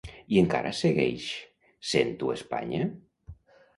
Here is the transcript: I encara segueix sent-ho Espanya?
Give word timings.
I 0.35 0.37
encara 0.41 0.71
segueix 0.77 1.27
sent-ho 1.93 2.33
Espanya? 2.39 2.81